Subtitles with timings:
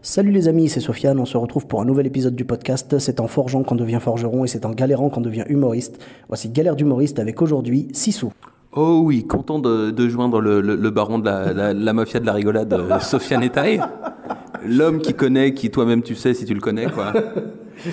[0.00, 2.98] Salut les amis, c'est Sofiane, on se retrouve pour un nouvel épisode du podcast.
[2.98, 5.98] C'est en forgeant qu'on devient forgeron et c'est en galérant qu'on devient humoriste.
[6.28, 8.32] Voici Galère d'humoriste avec aujourd'hui Sissou.
[8.72, 12.20] Oh oui, content de, de joindre le, le- le baron de la, la- la mafia
[12.20, 13.80] de la rigolade, euh, Sofiane Etaï.
[14.66, 17.12] L'homme qui connaît, qui toi-même tu sais si tu le connais, quoi.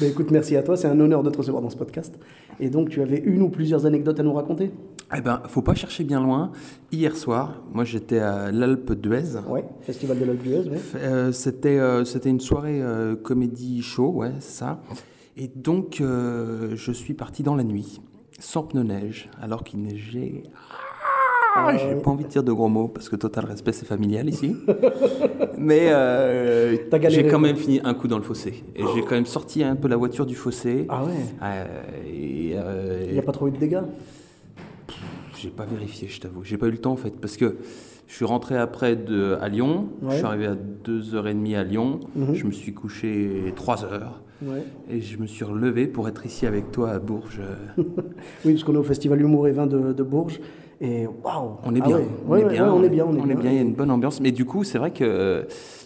[0.00, 2.18] Bah, écoute, merci à toi, c'est un honneur de te recevoir dans ce podcast.
[2.58, 4.72] Et donc tu avais une ou plusieurs anecdotes à nous raconter?
[5.16, 6.52] Eh ben, faut pas chercher bien loin.
[6.92, 9.38] Hier soir, moi j'étais à l'Alpe d'Huez.
[9.48, 10.78] Ouais, Festival de l'Alpe d'Huez, ouais.
[10.96, 14.80] Euh, c'était euh, c'était une soirée euh, comédie show, ouais, c'est ça.
[15.38, 18.02] Et donc euh, je suis parti dans la nuit,
[18.38, 20.42] sans pneu neige, alors qu'il neigeait.
[21.56, 24.28] Ah, J'ai pas envie de dire de gros mots parce que total respect c'est familial
[24.28, 24.54] ici.
[25.58, 28.62] Mais euh, T'as galéré, j'ai quand même fini un coup dans le fossé.
[28.76, 30.86] Et j'ai quand même sorti un peu la voiture du fossé.
[30.90, 31.12] Ah ouais
[31.42, 31.64] Euh,
[32.06, 33.80] et, euh, Il n'y a pas trop eu de dégâts?
[35.40, 36.44] J'ai pas vérifié, je t'avoue.
[36.44, 37.56] J'ai pas eu le temps en fait, parce que
[38.06, 39.88] je suis rentré après de, à Lyon.
[40.02, 40.06] Ouais.
[40.08, 40.10] Mhm.
[40.12, 42.00] Je suis arrivé à 2h30 à Lyon.
[42.32, 44.22] Je me suis couché 3 heures.
[44.40, 44.62] Ouais.
[44.88, 47.40] Et je me suis relevé pour être ici avec toi à Bourges.
[48.44, 50.40] Oui, parce qu'on est au Festival Humour et Vin de, de Bourges.
[50.80, 51.96] Et waouh On est Ah bien.
[51.96, 52.06] ouais.
[52.24, 53.04] on, Ouais, est bien on est bien.
[53.04, 53.50] On est bien.
[53.50, 54.20] Il y a une bonne ambiance.
[54.20, 55.42] Mais du coup, c'est vrai que euh,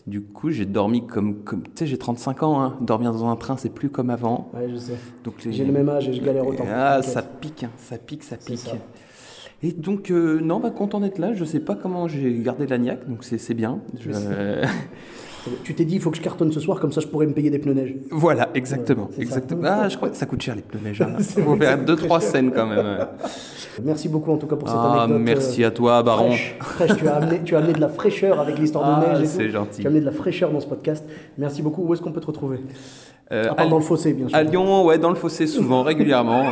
[0.06, 1.36] du coup, j'ai dormi comme.
[1.44, 2.60] comme tu sais, j'ai 35 ans.
[2.60, 2.76] hein.
[2.82, 4.50] Dormir dans un train, c'est plus comme avant.
[4.52, 4.92] Ouais, je sais.
[5.46, 6.64] Les- J'ai le même âge et je galère autant.
[6.70, 7.10] Ah, T'inquiète.
[7.14, 8.70] ça pique, hein, ça pique, ça pique.
[9.62, 11.34] Et donc, euh, non, bah, content d'être là.
[11.34, 13.78] Je sais pas comment j'ai gardé la niaque, donc c'est bien.
[14.00, 14.10] Je-
[15.64, 17.32] Tu t'es dit, il faut que je cartonne ce soir, comme ça je pourrais me
[17.32, 17.96] payer des pneus neige.
[18.12, 19.10] Voilà, exactement.
[19.28, 19.40] ça.
[19.64, 21.02] Ah, je crois que ça coûte cher les pneus neige.
[21.02, 21.16] hein.
[21.18, 23.08] Faut faire deux, trois scènes quand même.
[23.82, 25.22] Merci beaucoup en tout cas pour cette Ah, anecdote.
[25.24, 26.30] merci euh, à toi, Baron.
[26.30, 26.96] Fraîche, fraîche.
[26.96, 29.50] tu, as amené, tu as amené de la fraîcheur avec l'histoire de Ah, neige c'est
[29.50, 29.80] gentil.
[29.80, 31.04] Tu as amené de la fraîcheur dans ce podcast.
[31.36, 31.82] Merci beaucoup.
[31.88, 32.60] Où est-ce qu'on peut te retrouver?
[33.32, 34.36] Euh, À part à- dans le fossé, bien sûr.
[34.36, 36.44] À Lyon, ouais, dans le fossé, souvent, régulièrement.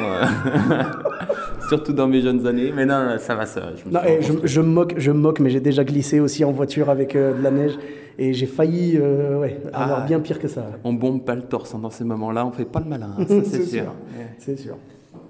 [1.71, 2.73] Surtout dans mes jeunes années.
[2.77, 3.69] Mais non, ça va, ça va.
[3.77, 6.45] je me Non, je, je me moque, je me moque, mais j'ai déjà glissé aussi
[6.45, 7.79] en voiture avec euh, de la neige
[8.19, 10.07] et j'ai failli euh, ouais, avoir Ah.
[10.07, 10.67] bien pire que ça.
[10.85, 13.25] On bombe pas le torse hein, dans ces moments-là, on fait pas le malin, hein,
[13.27, 13.95] ça c'est sûr.
[14.39, 14.77] C'est sûr.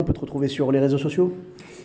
[0.01, 1.33] On peut te retrouver sur les réseaux sociaux?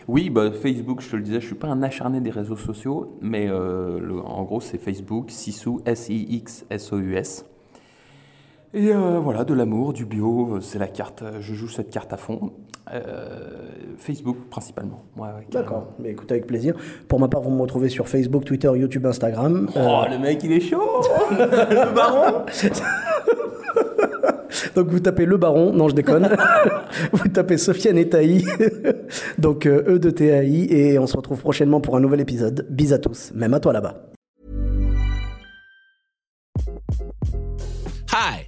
[0.08, 3.18] Oui, bah, Facebook, je te le disais, je suis pas un acharné des réseaux sociaux,
[3.22, 7.46] mais euh, le- en gros c'est Facebook, Sissou, S-I-X-S-O-U-S.
[8.78, 11.90] Et euh, voilà, de l'amour, du bio, euh, c'est la carte, euh, je joue cette
[11.90, 12.52] carte à fond.
[12.94, 13.00] Euh,
[13.98, 15.02] Facebook principalement.
[15.16, 15.70] Ouais, ouais, carrément.
[15.72, 16.76] D'accord, mais écoute avec plaisir.
[17.08, 19.70] Pour ma part, vous me retrouvez sur Facebook, Twitter, YouTube, Instagram.
[19.78, 20.82] Euh, Oh, le mec il est chaud
[21.32, 22.44] Le baron
[24.76, 26.30] donc vous tapez le baron, non je déconne.
[27.14, 28.44] vous tapez Sofiane et Taï,
[29.38, 32.68] donc euh, E de TAI, et on se retrouve prochainement pour un nouvel épisode.
[32.70, 34.12] Bis à tous, même à toi là-bas.
[38.12, 38.48] Hi,